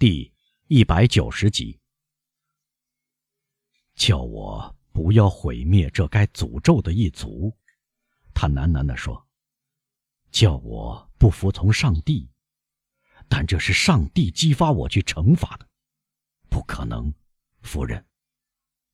[0.00, 0.32] 第
[0.68, 1.78] 一百九十集。
[3.94, 7.54] 叫我不要毁灭这该诅咒的一族，
[8.32, 9.28] 他喃喃地说
[10.32, 12.30] ：“叫我不服从上帝，
[13.28, 15.68] 但这是上帝激发我去惩罚的，
[16.48, 17.12] 不可能，
[17.60, 18.02] 夫人，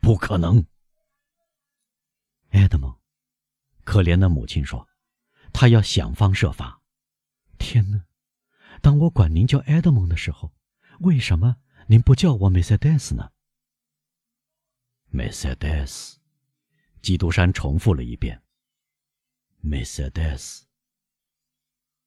[0.00, 0.66] 不可能。”
[2.50, 2.92] 埃德蒙，
[3.84, 4.88] 可怜的母亲说
[5.54, 6.82] ：“他要想方设法。”
[7.56, 8.04] 天哪！
[8.82, 10.52] 当我管您叫埃德蒙的时候，
[11.00, 11.56] 为什么
[11.86, 13.30] 您不叫我梅赛德斯呢？
[15.10, 16.18] 梅赛德斯，
[17.00, 18.42] 基督山重复了一遍。
[19.60, 20.66] 梅赛德斯。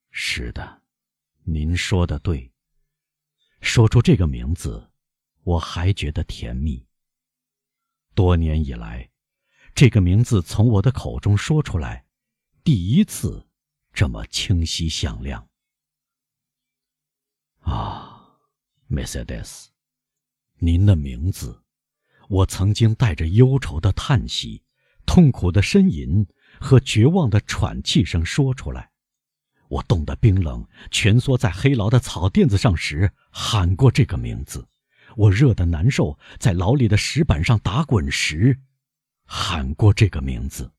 [0.10, 0.82] 是的，
[1.44, 2.52] 您说的对。
[3.62, 4.92] 说出这个名字，
[5.44, 6.86] 我还觉得甜蜜。
[8.14, 9.10] 多年以来，
[9.74, 12.06] 这个名字从我的口中说出来，
[12.64, 13.48] 第一次
[13.94, 15.48] 这么清晰响亮。
[17.62, 18.11] 啊，
[18.94, 19.70] 梅赛德斯，
[20.60, 21.64] 您的名字，
[22.28, 24.64] 我曾经带着忧愁的叹息、
[25.06, 26.28] 痛苦的呻吟
[26.60, 28.92] 和绝望的喘气声说出来。
[29.70, 34.60] 我冻得冰冷，蜷缩在黑牢的草垫子上时喊过这个名字；
[35.16, 38.60] 我热得难受，在牢里的石板上打滚时
[39.24, 40.70] 喊过这个名字。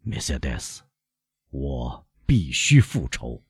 [0.00, 0.80] 梅赛德斯，
[1.50, 3.44] 我必须复仇。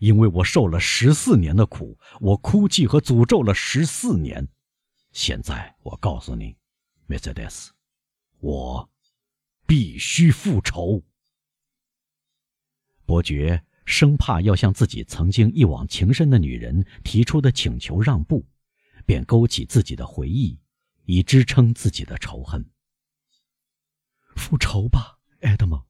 [0.00, 4.46] 因为我受了十四年的苦，我哭泣和诅咒了十四年。
[5.12, 6.56] 现在我告诉你，
[7.06, 7.72] 梅赛德斯，
[8.40, 8.90] 我
[9.66, 11.02] 必须复仇。
[13.04, 18.46] 伯爵生怕要向自己曾经一往情深的女人提出的请求让步，
[19.06, 20.58] 便勾起自己的回忆，
[21.04, 22.68] 以支撑自己的仇恨。
[24.34, 25.82] 复仇吧，埃德蒙！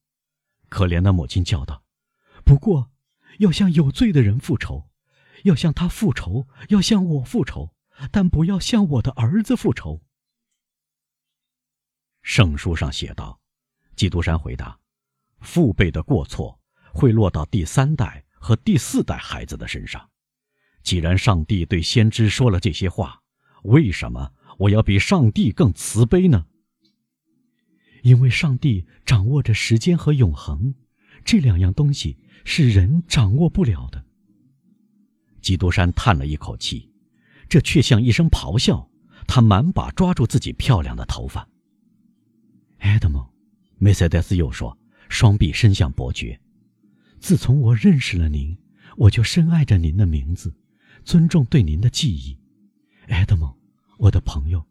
[0.69, 1.83] 可怜的母亲叫道。
[2.45, 2.91] 不过。
[3.39, 4.89] 要向有罪的人复仇，
[5.45, 7.75] 要向他复仇，要向我复仇，
[8.11, 10.03] 但不要向我的儿子复仇。
[12.23, 13.41] 圣书上写道
[13.95, 14.79] ：“基督山回答，
[15.41, 16.61] 父辈的过错
[16.93, 20.11] 会落到第三代和第四代孩子的身上。
[20.83, 23.23] 既然上帝对先知说了这些话，
[23.65, 26.47] 为什么我要比上帝更慈悲呢？
[28.03, 30.75] 因为上帝掌握着时间和永恒
[31.27, 32.17] 这两样东西。”
[32.49, 34.05] 是人掌握不了的。
[35.43, 36.89] 基督山叹了一口气，
[37.49, 38.89] 这却像一声咆哮。
[39.27, 41.49] 他满把抓住自己漂亮的头发。
[42.79, 43.29] 埃德蒙，
[43.79, 44.79] 梅赛德斯又说，
[45.09, 46.41] 双臂伸向伯爵。
[47.19, 48.57] 自从我认识了您，
[48.97, 50.55] 我就深爱着您的名字，
[51.05, 52.39] 尊重对您的记忆。
[53.09, 53.53] 埃德蒙，
[53.99, 54.65] 我的朋友。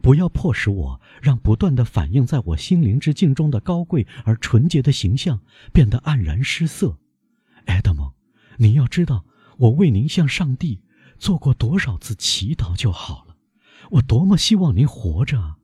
[0.00, 5.40] 不要迫使我让不断的反映在我心灵之镜中的高贵而纯洁的形象
[5.72, 6.98] 变得黯然失色，
[7.66, 8.12] 埃德蒙，
[8.58, 9.24] 您要知道
[9.58, 10.82] 我为您向上帝
[11.18, 13.36] 做过多少次祈祷就好了。
[13.90, 15.56] 我多么希望您活着啊！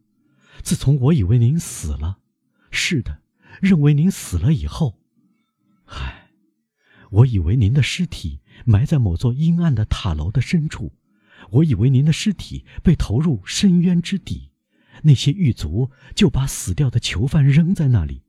[0.62, 2.18] 自从我以为您死了，
[2.70, 3.20] 是的，
[3.60, 4.98] 认为您死了以后，
[5.86, 6.30] 唉，
[7.10, 10.92] 我以为您的尸体埋在某座阴暗的塔楼的深处。
[11.50, 14.50] 我以为您的尸体被投入深渊之底，
[15.02, 18.22] 那些狱卒就把死掉的囚犯扔在那里。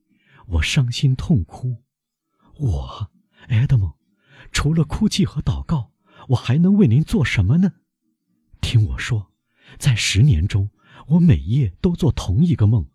[0.47, 1.83] 我伤心痛哭。
[2.57, 3.11] 我，
[3.47, 3.93] 埃德蒙，
[4.51, 5.91] 除了哭泣和祷告，
[6.29, 7.73] 我还能为您做什么呢？
[8.61, 9.31] 听我说，
[9.77, 10.69] 在十年中，
[11.07, 12.87] 我每夜都做同一个梦。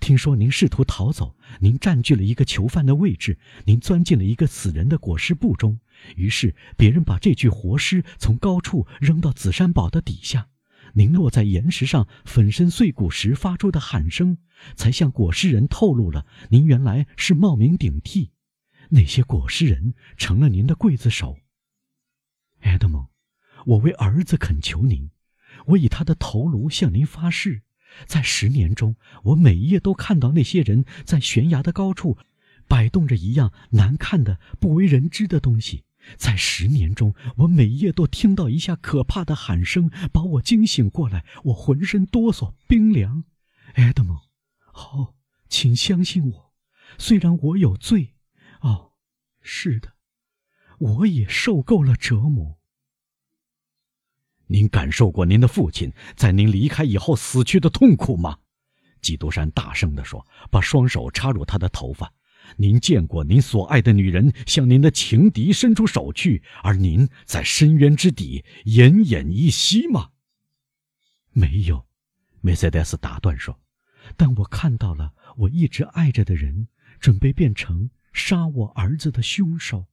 [0.00, 5.80] 听说您试图逃走，您占据了一个囚犯的位置，您钻进了一个死人的裹尸布中。
[6.16, 10.48] 于是别人把这具活尸从高处扔到紫山堡的底下，
[10.94, 14.38] 您落在岩石上粉身碎骨时发出的喊声，
[14.76, 18.30] 才向裹尸人透露了您原来是冒名顶替。
[18.90, 21.38] 那些裹尸人成了您的刽子手。
[22.60, 23.08] 埃德蒙，
[23.66, 25.10] 我为儿子恳求您，
[25.66, 27.62] 我以他的头颅向您发誓，
[28.06, 32.18] 在十年中，我每夜都看到那些人在悬崖的高处。
[32.74, 35.84] 摆动着一样难看的、不为人知的东西，
[36.16, 41.24] 在十年中，我每夜都听到一下可怕的喊声，把我惊醒过来。
[41.44, 43.22] 我浑身哆嗦，冰凉。
[43.74, 44.16] 埃德蒙，
[44.72, 45.14] 哦，
[45.48, 46.52] 请相信我，
[46.98, 48.16] 虽然我有罪，
[48.62, 48.94] 哦，
[49.40, 49.92] 是的，
[50.80, 52.58] 我也受够了折磨。
[54.48, 58.40] 您感受过您的父亲在您离开以后死去的痛苦吗？
[59.00, 62.12] 基督山大声地说，把双手插入他的头发。
[62.56, 70.10] 您见过您所爱的女人向您的情敌伸出手去，而您在深渊之底奄奄一息吗？
[71.32, 71.86] 没有，
[72.40, 73.60] 梅赛德斯打断说
[74.16, 76.68] ：“但我看到了我一直爱着的人
[77.00, 79.86] 准备变成杀我儿子的凶手。”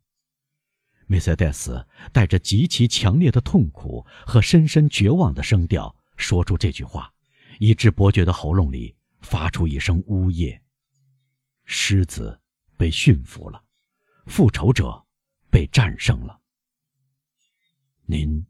[1.07, 7.11] 梅赛德斯带着极其强烈的痛苦和深深绝望的声调说出这句话，
[7.59, 10.61] 以致伯爵的喉咙里发出一声呜咽。
[11.65, 12.39] 狮子
[12.81, 13.63] 被驯服了，
[14.25, 15.05] 复仇者
[15.51, 16.41] 被战胜了。
[18.05, 18.43] 您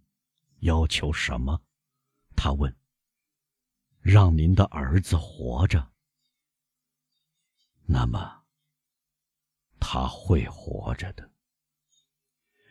[0.62, 1.62] 要求什么？
[2.33, 2.74] 他问。
[4.00, 5.92] 让您的儿子活着。
[7.86, 8.44] 那么，
[9.81, 11.30] 他会活着的。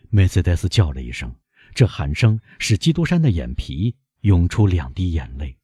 [0.09, 1.39] 梅赛德斯叫了一声，
[1.75, 5.59] 这喊声使基督山的眼皮涌出两滴眼泪，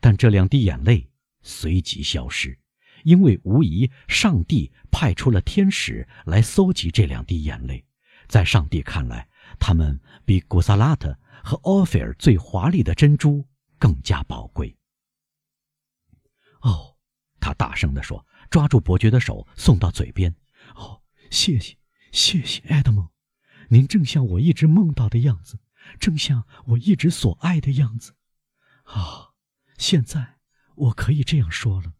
[0.00, 1.10] 但这两滴眼泪
[1.42, 2.56] 随即消失，
[3.04, 7.84] 因为无疑上帝派出了天使来搜集这两滴眼泪。
[8.28, 13.46] 在上帝看来，他们比古萨拉特和奥菲尔最华丽的珍珠
[13.78, 14.76] 更加宝贵。
[16.60, 16.96] 哦，
[17.40, 20.34] 他大声地说，抓住伯爵的手送到嘴边。
[20.74, 21.76] 哦，谢谢，
[22.12, 23.08] 谢谢，埃德蒙。
[23.68, 25.58] 您正像我一直梦到的样子，
[25.98, 28.14] 正像我一直所爱的样子，
[28.84, 29.30] 啊！
[29.78, 30.38] 现在
[30.74, 31.94] 我可以这样说了。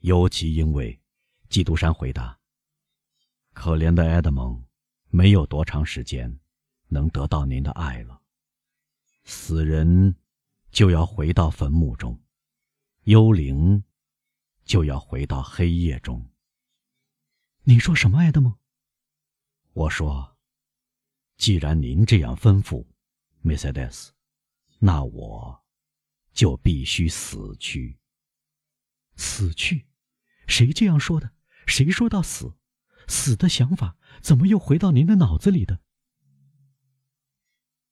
[0.00, 1.00] 尤其因为，
[1.48, 2.38] 基督山回答
[3.52, 4.64] ：“可怜的埃德蒙，
[5.08, 6.38] 没有多长时间
[6.86, 8.22] 能得到您的爱了。
[9.24, 10.14] 死人
[10.70, 12.22] 就要回到坟墓中，
[13.04, 13.82] 幽灵
[14.64, 16.30] 就要回到黑夜中。”
[17.64, 18.56] 你说什么，埃德蒙？
[19.72, 20.36] 我说
[21.36, 22.86] ：“既然您这样吩咐，
[23.40, 24.12] 梅赛德斯，
[24.78, 25.64] 那我
[26.32, 27.98] 就必须死去。
[29.16, 29.87] 死去？
[30.48, 31.30] 谁这样说的？
[31.66, 32.54] 谁说到死？
[33.06, 35.78] 死的想法怎么又回到您的脑子里的？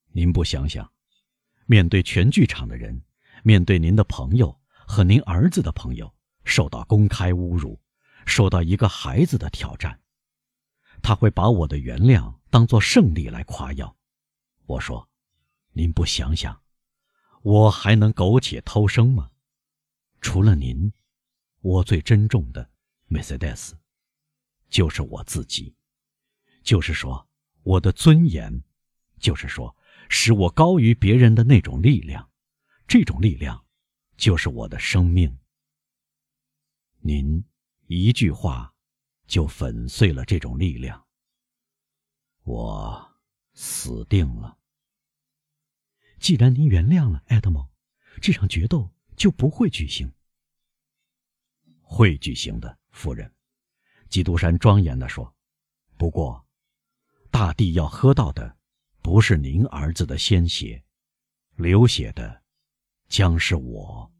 [0.09, 0.93] 您不想想，
[1.67, 3.03] 面对全剧场的人，
[3.43, 6.13] 面对您的朋友和您儿子的朋友，
[6.45, 7.81] 受到公开侮辱，
[8.25, 10.01] 受到一个孩子的挑战。”
[11.03, 13.97] 他会把我的原谅当做胜利来夸耀。
[14.65, 15.09] 我说
[15.73, 16.63] ：“您不想想，
[17.43, 19.31] 我还能苟且偷生吗？
[20.21, 20.93] 除了您，
[21.67, 22.71] 我最珍重的，
[23.07, 23.77] 梅赛德斯，
[24.69, 25.75] 就是我自己。
[26.63, 27.29] 就是说，
[27.65, 28.63] 我的尊严，
[29.19, 29.77] 就是说，
[30.09, 32.31] 使我高于别人的那种力量。
[32.87, 33.67] 这种力量，
[34.17, 35.39] 就是我的生命。
[37.01, 37.45] 您
[37.89, 38.73] 一句话。”
[39.27, 41.05] 就粉碎了这种力量。
[42.45, 43.17] 我
[43.55, 44.57] 死定了。
[46.21, 47.69] 既然您原谅了埃德蒙，
[48.23, 50.13] 这场决斗就不会举行。
[51.89, 53.33] 会举行的，夫人。
[54.09, 55.33] 基督山庄严地说。
[55.97, 56.45] 不过，
[57.31, 58.59] 大地要喝到的，
[59.01, 60.85] 不是您儿子的鲜血，
[61.55, 62.43] 流血的，
[63.09, 64.13] 将是我。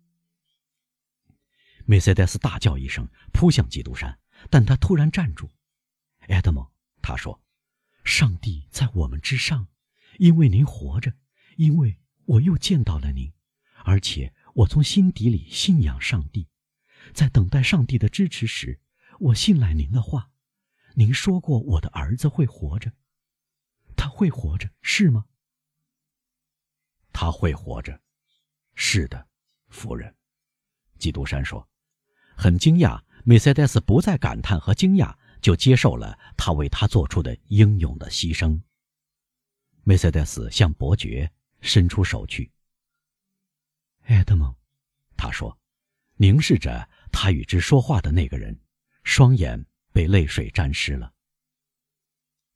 [1.85, 4.19] 梅赛德斯大叫一声，扑向基督山。
[4.49, 5.51] 但他突然站住，
[6.29, 6.67] 埃德蒙，
[7.03, 7.43] 他说
[8.05, 9.69] ：“上帝在我们之上，
[10.19, 11.13] 因为您活着，
[11.57, 13.33] 因为我又见到了您，
[13.85, 16.49] 而且我从心底里信仰上帝，
[17.13, 18.81] 在等待上帝的支持时，
[19.19, 20.31] 我信赖您的话。
[20.95, 22.93] 您说过我的儿子会活着，
[23.97, 25.27] 他会活着，是吗？
[27.13, 28.01] 他会活着，
[28.75, 29.29] 是的，
[29.69, 30.15] 夫人。”
[30.99, 31.69] 基督山说，
[32.37, 33.03] 很惊讶。
[33.25, 38.61] 梅赛德斯不再感叹和惊讶，就接受了他为他做出的英勇的牺牲。
[39.83, 41.31] 梅赛德斯向伯爵
[41.61, 42.53] 伸出手去。
[44.05, 44.55] 埃德蒙，
[45.17, 45.59] 他说，
[46.15, 48.61] 凝视着他与之说话的那个人，
[49.05, 51.15] 双眼被泪水沾湿了。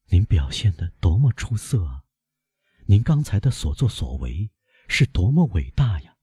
[0.07, 2.05] 您表现的多么出色啊！
[2.87, 4.51] 您刚才的所作所为
[4.89, 6.17] 是多么伟大呀！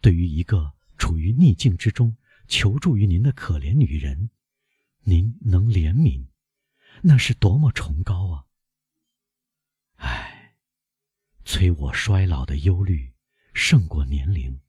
[0.00, 2.16] 对于一个处于逆境之中。
[2.48, 4.30] 求助于您的可怜女人，
[5.02, 6.26] 您能怜悯，
[7.02, 8.46] 那是多么崇高啊！
[9.98, 10.56] 唉，
[11.44, 13.14] 催我衰老的忧虑
[13.54, 14.60] 胜过年龄，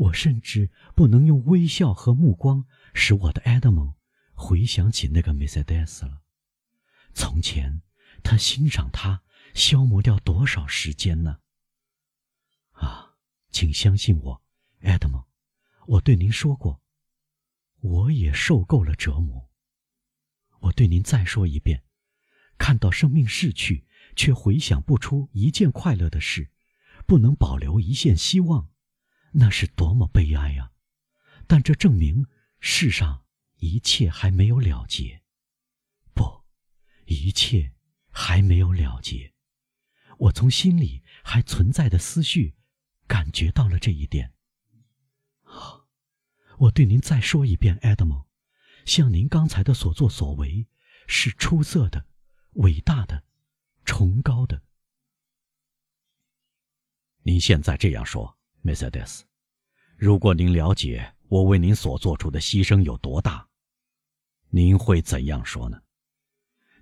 [0.00, 2.64] 我甚至不能用微笑和目光
[2.94, 3.94] 使我的埃德蒙
[4.32, 6.22] 回想起那个梅赛德斯了。
[7.12, 7.82] 从前，
[8.22, 11.40] 他欣赏他消磨掉多少时间呢？
[12.72, 13.16] 啊，
[13.50, 14.42] 请相信我，
[14.80, 15.22] 埃德蒙，
[15.86, 16.80] 我对您说过。
[17.80, 19.50] 我也受够了折磨。
[20.60, 21.84] 我对您再说一遍：
[22.56, 26.50] 看到生命逝去，却回想不出一件快乐的事，
[27.06, 28.70] 不能保留一线希望，
[29.32, 30.72] 那是多么悲哀呀！
[31.46, 32.26] 但这证明
[32.58, 35.22] 世上一切还没有了结。
[36.14, 36.44] 不，
[37.06, 37.74] 一切
[38.10, 39.34] 还没有了结。
[40.18, 42.56] 我从心里还存在的思绪，
[43.06, 44.34] 感觉到了这一点。
[45.42, 45.86] 啊
[46.58, 48.26] 我对您再说一遍，埃德蒙，
[48.84, 50.68] 像您刚才的所作所为
[51.06, 52.06] 是出色的，
[52.54, 53.24] 伟大的、
[53.84, 54.62] 崇高的。
[57.22, 59.24] 您现在这样说，梅赛德斯，
[59.96, 63.46] 如果您了解我为您所做出的牺牲有多大，
[64.50, 65.80] 您会怎样说呢？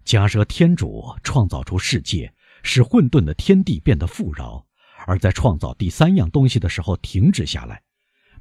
[0.04, 4.66] 假设天主创造出世界，使混沌的天地变得富饶，
[5.06, 7.80] 而在创造第三样东西的时候停止下来，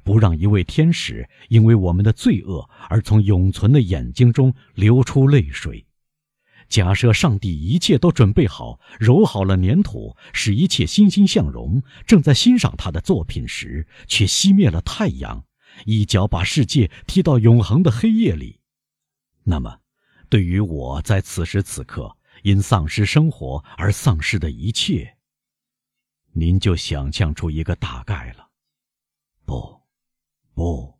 [0.02, 5.86] 不让一位天使因为我们的罪恶而从永存的眼睛中流出泪水。
[6.68, 15.44] 假设上帝一切都准备好，揉好了粘土，使一切欣欣向荣，正在欣赏他的作品时，却熄灭了太阳，
[15.86, 18.60] 一脚把世界踢到永恒的黑夜里，
[19.44, 19.80] 那么。
[20.30, 25.16] 对于我在此时此刻因丧失生活而丧失的一切，
[26.32, 28.50] 您就想象出一个大概了。
[29.46, 29.80] 不，
[30.52, 30.94] 不，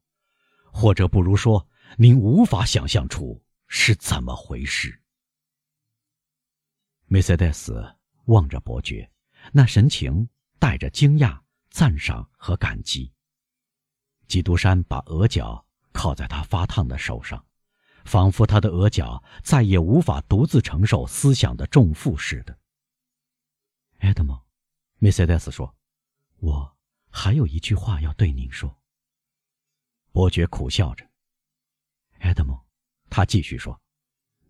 [0.73, 4.99] 或者不如说，您无法想象出是怎么回事。
[7.09, 7.85] 梅赛德斯
[8.27, 9.11] 望着伯爵，
[9.53, 13.13] 那神情带着惊讶、赞赏和感激。
[14.27, 17.45] 基督山把额角靠在他发烫的手上。
[18.05, 22.59] 仿佛他的额角再也无法独自承受思想的重负似的。
[23.99, 24.41] 埃德蒙，
[24.97, 25.77] 梅赛德斯说
[26.41, 26.79] ：“我
[27.11, 28.81] 还有一句话要对您说。”
[30.11, 31.07] 伯爵苦笑着。
[32.21, 32.59] 埃德蒙，
[33.11, 33.79] 他继续说：“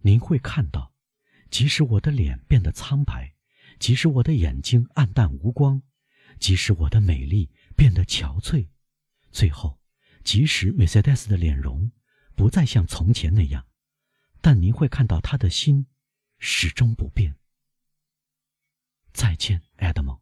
[0.02, 0.92] 您会看到，
[1.50, 3.34] 即使我的脸变得苍白，
[3.78, 5.82] 即使我的眼睛暗淡无光，
[6.38, 8.68] 即使我的美丽变得憔悴，
[9.30, 9.80] 最后，
[10.24, 11.90] 即使梅赛德斯的脸容……”
[12.38, 13.66] 不再像从前那样，
[14.40, 15.88] 但您会看到他的心
[16.38, 17.34] 始终不变。
[19.12, 20.20] 再见，埃德蒙，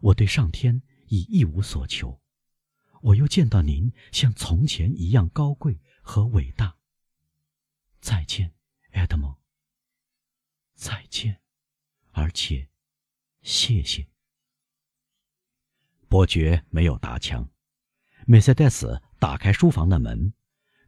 [0.00, 2.20] 我对上天已一无所求，
[3.02, 6.76] 我又见到您像从前一样高贵和伟大。
[8.00, 8.52] 再见，
[8.90, 9.32] 埃德蒙。
[10.78, 11.40] 再见，
[12.12, 12.68] 而且
[13.42, 14.06] 谢谢。
[16.08, 17.50] 伯爵没有搭腔，
[18.26, 20.32] 梅赛德斯打开书房的门。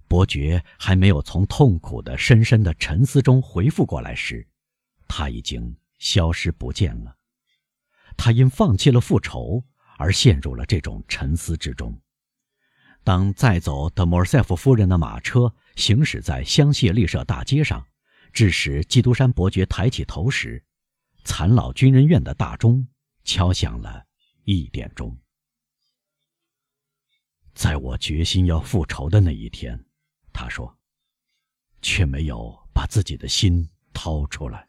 [0.07, 4.47] 伯爵还没有从痛苦的、深深的沉思中回复过来时，
[5.09, 7.17] 他已经消失不见了。
[8.17, 9.65] 他因放弃了复仇
[9.99, 12.01] 而陷入了这种沉思之中。
[13.03, 17.85] 当载走德莫尔塞夫夫人的马车行驶在香榭丽舍大街上，
[18.33, 20.65] 致使基督山伯爵抬起头时，
[21.25, 22.87] 残老军人院的大钟
[23.25, 24.07] 敲响了
[24.45, 25.17] 一点钟。
[27.55, 29.85] 在我决心要复仇的那一天。
[30.33, 30.79] 他说，
[31.83, 34.69] 却没有把自己的心掏出来。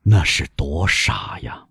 [0.00, 1.68] 那是多傻呀！